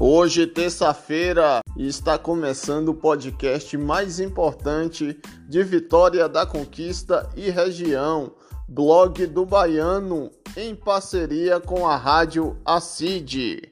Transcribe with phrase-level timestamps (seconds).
[0.00, 5.16] Hoje, terça-feira, está começando o podcast mais importante
[5.48, 8.34] de Vitória da Conquista e região,
[8.68, 13.70] blog do Baiano, em parceria com a rádio ACID.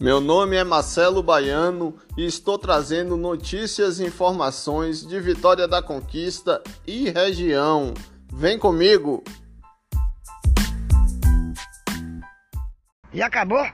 [0.00, 6.60] Meu nome é Marcelo Baiano e estou trazendo notícias e informações de Vitória da Conquista
[6.84, 7.94] e região.
[8.32, 9.22] Vem comigo!
[13.14, 13.64] Já acabou?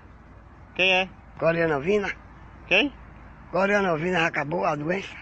[0.74, 1.25] Quem é?
[1.38, 2.10] Corianovina?
[2.66, 2.90] Quem?
[3.50, 5.14] Corianovina já acabou a doença?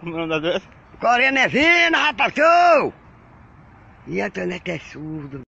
[0.00, 0.66] Como é o nome da doença?
[0.98, 2.32] Corianovina, rapaz!
[2.34, 2.92] show!
[4.06, 5.42] E a internet é surdo.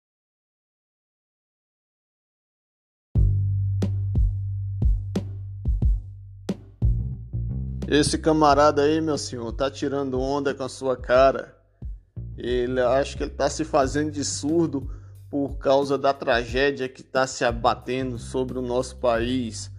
[7.86, 11.56] Esse camarada aí, meu senhor, tá tirando onda com a sua cara.
[12.38, 14.97] Ele acho que ele tá se fazendo de surdo
[15.30, 19.70] por causa da tragédia que está se abatendo sobre o nosso país.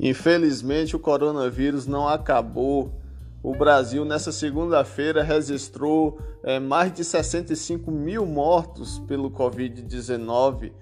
[0.00, 3.00] Infelizmente, o coronavírus não acabou.
[3.42, 10.72] O Brasil, nessa segunda-feira, registrou é, mais de 65 mil mortos pelo Covid-19.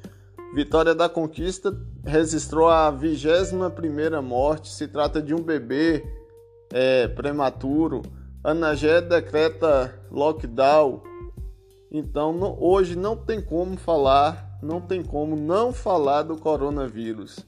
[0.55, 4.69] Vitória da Conquista registrou a 21ª morte.
[4.69, 6.05] Se trata de um bebê
[6.73, 8.03] é, prematuro.
[8.43, 11.03] Anagé decreta lockdown.
[11.91, 17.41] Então, hoje não tem como falar, não tem como não falar do coronavírus.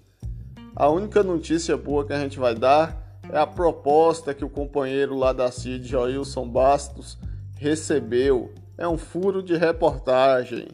[0.74, 5.16] A única notícia boa que a gente vai dar é a proposta que o companheiro
[5.16, 7.18] lá da CID, Joilson Bastos,
[7.56, 8.52] recebeu.
[8.76, 10.68] É um furo de reportagem.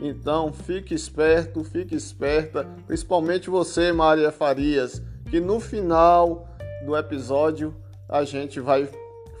[0.00, 6.48] Então fique esperto, fique esperta, principalmente você, Maria Farias, que no final
[6.84, 7.74] do episódio
[8.08, 8.88] a gente vai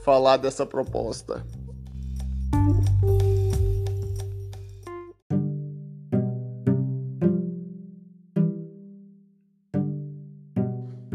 [0.04, 1.44] falar dessa proposta.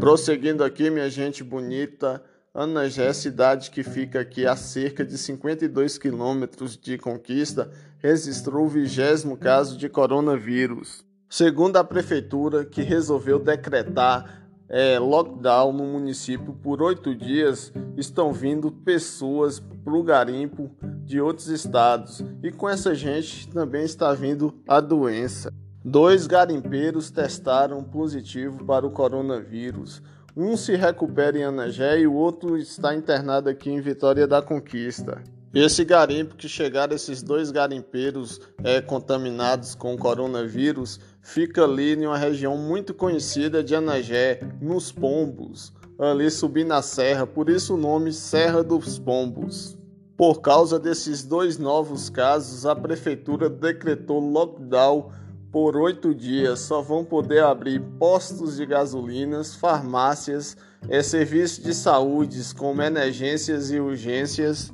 [0.08, 2.24] Prosseguindo aqui, minha gente bonita,
[2.54, 8.68] Anagé, é cidade que fica aqui a cerca de 52 quilômetros de Conquista, registrou o
[8.70, 11.04] vigésimo caso de coronavírus.
[11.28, 18.72] Segundo a prefeitura, que resolveu decretar é, lockdown no município por oito dias, estão vindo
[18.72, 20.70] pessoas para o garimpo
[21.04, 25.52] de outros estados e com essa gente também está vindo a doença.
[25.84, 30.02] Dois garimpeiros testaram positivo para o coronavírus.
[30.36, 35.22] Um se recupera em Anagé e o outro está internado aqui em Vitória da Conquista.
[35.54, 42.18] Esse garimpo que chegaram esses dois garimpeiros é, contaminados com coronavírus fica ali em uma
[42.18, 48.12] região muito conhecida de Anagé, nos Pombos, ali subindo a serra, por isso o nome
[48.12, 49.78] Serra dos Pombos.
[50.16, 55.12] Por causa desses dois novos casos, a prefeitura decretou lockdown
[55.50, 60.56] por oito dias só vão poder abrir postos de gasolinas, farmácias,
[60.88, 64.72] é, serviços de saúde como emergências e urgências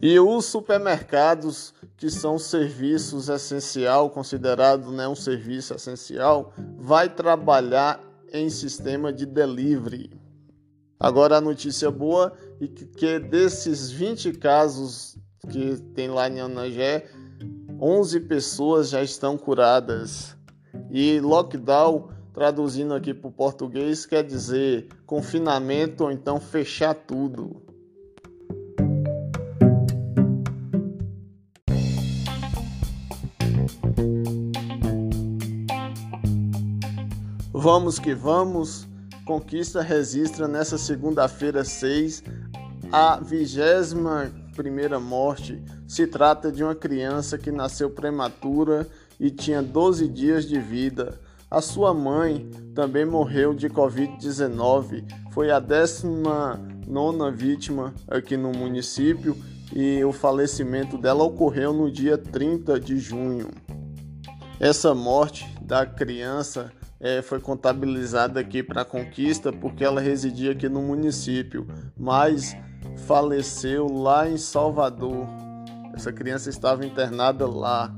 [0.00, 8.00] e os supermercados que são serviços essencial, considerado né, um serviço essencial, vai trabalhar
[8.32, 10.10] em sistema de delivery.
[10.98, 15.16] Agora a notícia boa é que, que desses 20 casos
[15.48, 17.06] que tem lá em Anagé,
[17.84, 20.36] 11 pessoas já estão curadas.
[20.88, 27.60] E lockdown, traduzindo aqui para o português, quer dizer confinamento ou então fechar tudo.
[37.52, 38.86] Vamos que vamos.
[39.26, 42.22] Conquista registra nessa segunda-feira 6
[42.92, 45.60] a vigésima primeira morte
[45.92, 48.88] se trata de uma criança que nasceu prematura
[49.20, 51.20] e tinha 12 dias de vida.
[51.50, 55.04] A sua mãe também morreu de Covid-19.
[55.32, 59.36] Foi a 19 vítima aqui no município
[59.70, 63.50] e o falecimento dela ocorreu no dia 30 de junho.
[64.58, 70.70] Essa morte da criança é, foi contabilizada aqui para a conquista porque ela residia aqui
[70.70, 72.56] no município, mas
[73.06, 75.51] faleceu lá em Salvador.
[75.94, 77.94] Essa criança estava internada lá.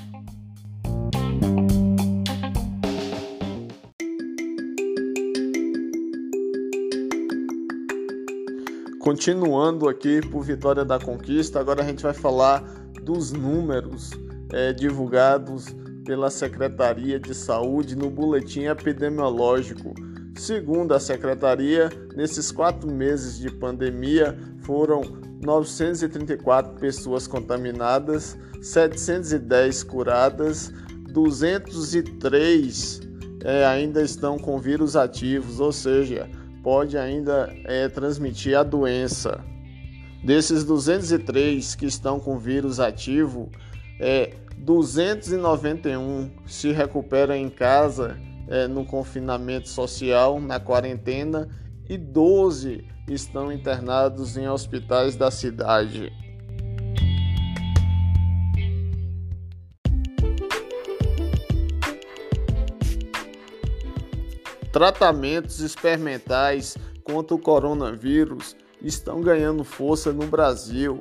[9.00, 12.60] Continuando aqui por Vitória da Conquista, agora a gente vai falar
[13.02, 14.10] dos números
[14.52, 15.66] é, divulgados
[16.04, 19.94] pela Secretaria de Saúde no boletim epidemiológico
[20.36, 25.00] Segundo a secretaria, nesses quatro meses de pandemia foram
[25.44, 30.72] 934 pessoas contaminadas, 710 curadas,
[31.12, 33.00] 203
[33.44, 36.28] é, ainda estão com vírus ativos, ou seja,
[36.62, 39.44] pode ainda é, transmitir a doença.
[40.24, 43.50] Desses 203 que estão com vírus ativo,
[44.00, 48.16] é, 291 se recuperam em casa
[48.48, 51.48] é, no confinamento social, na quarentena,
[51.88, 56.12] e 12 estão internados em hospitais da cidade.
[64.72, 71.00] Tratamentos experimentais contra o coronavírus estão ganhando força no Brasil.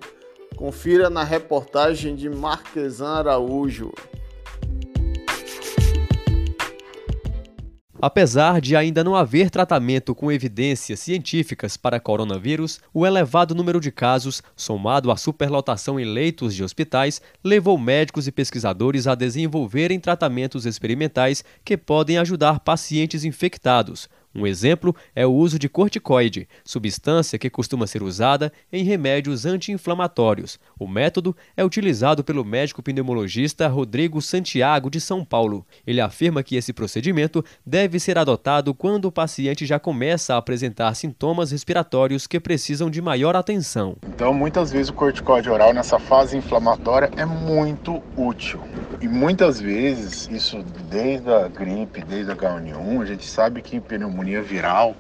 [0.56, 3.92] Confira na reportagem de Marquesan Araújo.
[8.06, 13.94] Apesar de ainda não haver tratamento com evidências científicas para coronavírus, o elevado número de
[13.94, 20.66] casos, somado à superlotação em leitos de hospitais, levou médicos e pesquisadores a desenvolverem tratamentos
[20.66, 27.52] experimentais que podem ajudar pacientes infectados, um exemplo é o uso de corticoide, substância que
[27.52, 30.60] costuma ser usada em remédios anti-inflamatórios.
[30.80, 35.64] O método é utilizado pelo médico pneumologista Rodrigo Santiago de São Paulo.
[35.86, 40.96] Ele afirma que esse procedimento deve ser adotado quando o paciente já começa a apresentar
[40.96, 43.98] sintomas respiratórios que precisam de maior atenção.
[44.08, 48.60] Então, muitas vezes o corticoide oral nessa fase inflamatória é muito útil.
[49.00, 54.23] E muitas vezes, isso desde a gripe, desde a H1N1, a gente sabe que pneumonia
[54.24, 54.96] pneumonia viral,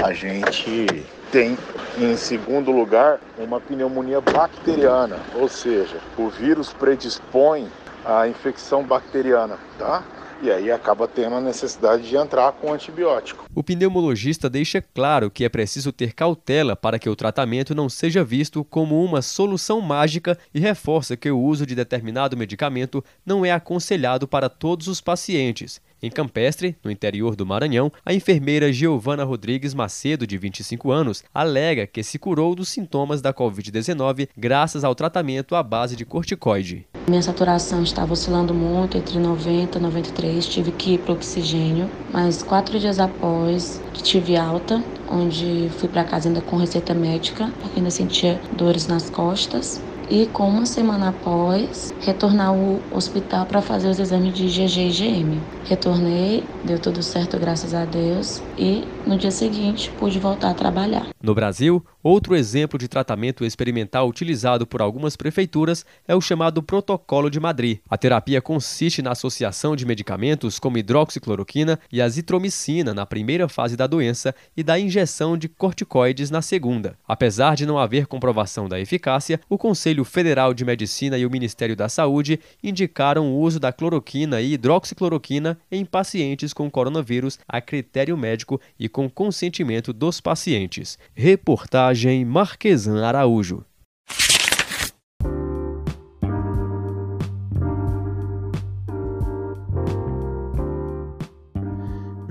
[0.00, 1.56] a gente tem,
[1.98, 7.68] em segundo lugar, uma pneumonia bacteriana, ou seja, o vírus predispõe
[8.04, 10.02] à infecção bacteriana, tá?
[10.42, 13.46] E aí acaba tendo a necessidade de entrar com antibiótico.
[13.54, 18.24] O pneumologista deixa claro que é preciso ter cautela para que o tratamento não seja
[18.24, 23.52] visto como uma solução mágica e reforça que o uso de determinado medicamento não é
[23.52, 25.80] aconselhado para todos os pacientes.
[26.02, 31.86] Em Campestre, no interior do Maranhão, a enfermeira Giovana Rodrigues Macedo, de 25 anos, alega
[31.86, 36.88] que se curou dos sintomas da Covid-19 graças ao tratamento à base de corticoide.
[37.08, 42.42] Minha saturação estava oscilando muito, entre 90 e 93, tive que ir para oxigênio, mas
[42.44, 47.90] quatro dias após tive alta, onde fui para casa ainda com receita médica, porque ainda
[47.90, 53.98] sentia dores nas costas e com uma semana após retornar ao hospital para fazer os
[53.98, 55.40] exames de IgG e IgM.
[55.64, 61.06] Retornei, deu tudo certo graças a Deus e no dia seguinte pude voltar a trabalhar.
[61.22, 67.30] No Brasil, outro exemplo de tratamento experimental utilizado por algumas prefeituras é o chamado Protocolo
[67.30, 67.78] de Madrid.
[67.88, 73.86] A terapia consiste na associação de medicamentos como hidroxicloroquina e azitromicina na primeira fase da
[73.86, 76.98] doença e da injeção de corticoides na segunda.
[77.08, 81.76] Apesar de não haver comprovação da eficácia, o Conselho Federal de Medicina e o Ministério
[81.76, 88.16] da Saúde indicaram o uso da cloroquina e hidroxicloroquina em pacientes com coronavírus a critério
[88.16, 90.98] médico e com consentimento dos pacientes.
[91.14, 93.64] Reportagem Marquesan Araújo.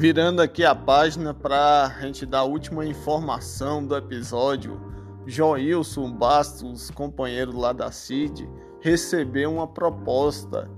[0.01, 4.90] Virando aqui a página para a gente dar a última informação do episódio,
[5.25, 8.49] Joilson Bastos, companheiro lá da CID,
[8.81, 10.69] recebeu uma proposta.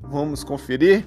[0.00, 1.06] Vamos conferir?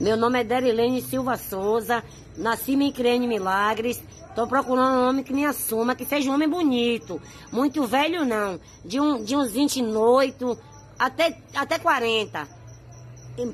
[0.00, 2.02] Meu nome é Derilene Silva Souza,
[2.36, 4.02] nasci em Milagres.
[4.34, 7.20] Tô procurando um homem que me assuma, que seja um homem bonito.
[7.52, 10.58] Muito velho não, de, um, de uns 28
[10.98, 12.46] até, até 40.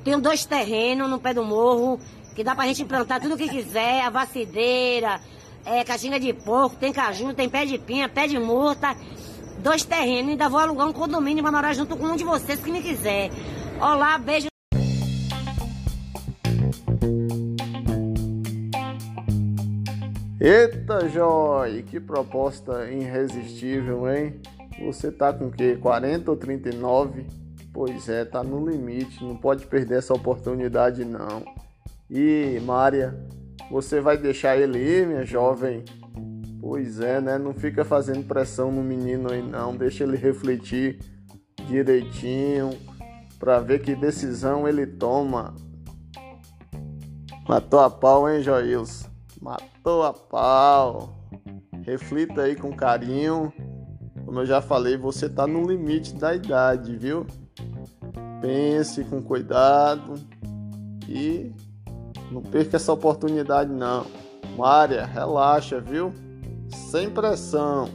[0.03, 1.99] Tenho dois terrenos no pé do morro,
[2.35, 5.21] que dá pra gente plantar tudo o que quiser, a vacideira,
[5.65, 8.95] é, caixinha de porco, tem caju, tem pé de pinha, pé de murta,
[9.59, 12.71] dois terrenos, ainda vou alugar um condomínio pra morar junto com um de vocês que
[12.71, 13.31] me quiser.
[13.81, 14.49] Olá, beijo.
[20.41, 24.41] Eita, Joy, que proposta irresistível, hein?
[24.85, 27.27] Você tá com que 40 ou 39?
[27.73, 31.43] Pois é, tá no limite, não pode perder essa oportunidade não.
[32.11, 33.19] E Mária,
[33.71, 35.85] você vai deixar ele ir, minha jovem?
[36.61, 37.39] Pois é, né?
[37.39, 40.99] Não fica fazendo pressão no menino aí não, deixa ele refletir
[41.67, 42.71] direitinho
[43.39, 45.55] para ver que decisão ele toma.
[47.49, 49.09] Matou a pau, hein, Joilson?
[49.41, 51.15] Matou a pau.
[51.83, 53.53] Reflita aí com carinho.
[54.25, 57.27] Como eu já falei, você tá no limite da idade, viu?
[58.41, 60.15] Pense com cuidado
[61.07, 61.53] e
[62.31, 64.07] não perca essa oportunidade, não.
[64.57, 66.13] Mária, relaxa, viu?
[66.69, 67.89] Sem pressão.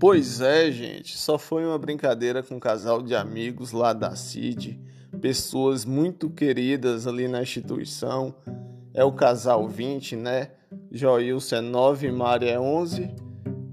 [0.00, 4.80] Pois é, gente, só foi uma brincadeira com um casal de amigos lá da CID,
[5.20, 8.34] pessoas muito queridas ali na instituição.
[8.94, 10.52] É o casal 20, né?
[10.90, 13.10] Joilson é 9 e Mari é 11.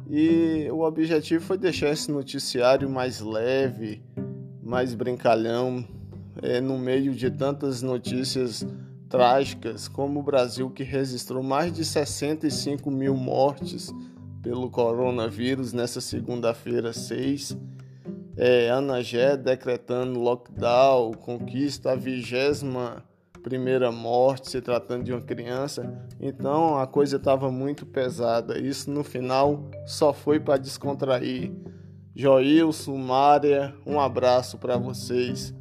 [0.10, 4.04] E o objetivo foi deixar esse noticiário mais leve,
[4.62, 5.86] mais brincalhão,
[6.42, 8.66] é, no meio de tantas notícias
[9.10, 13.94] trágicas, como o Brasil que registrou mais de 65 mil mortes
[14.42, 17.58] pelo coronavírus nessa segunda-feira 6.
[18.38, 23.04] É, Ana Gé decretando lockdown, conquista a vigésima
[23.46, 26.04] primeira morte se tratando de uma criança.
[26.20, 28.58] Então a coisa estava muito pesada.
[28.58, 31.54] Isso no final só foi para descontrair.
[32.16, 35.54] Joilson, Mária, um abraço para vocês.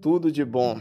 [0.00, 0.80] Tudo de bom.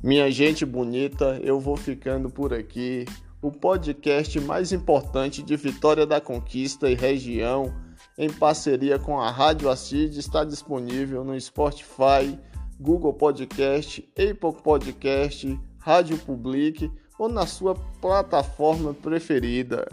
[0.00, 3.04] Minha gente bonita, eu vou ficando por aqui.
[3.40, 7.72] O podcast mais importante de Vitória da Conquista e região,
[8.16, 12.36] em parceria com a Rádio Acid, está disponível no Spotify,
[12.80, 19.86] Google Podcast, Apple Podcast, Rádio Public ou na sua plataforma preferida.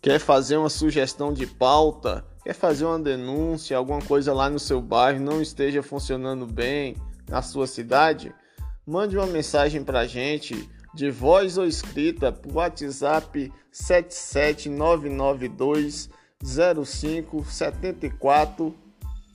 [0.00, 2.24] Quer fazer uma sugestão de pauta?
[2.44, 6.96] Quer fazer uma denúncia, alguma coisa lá no seu bairro não esteja funcionando bem
[7.28, 8.32] na sua cidade?
[8.86, 16.08] mande uma mensagem para a gente de voz ou escrita por WhatsApp 77992
[16.84, 18.74] 05 74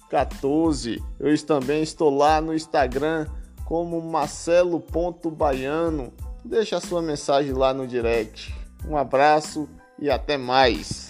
[0.10, 1.04] 14.
[1.20, 3.28] Eu também estou lá no Instagram
[3.66, 6.14] como marcelo.baiano.
[6.44, 8.54] Deixa a sua mensagem lá no direct.
[8.88, 9.68] Um abraço
[10.00, 11.09] e até mais.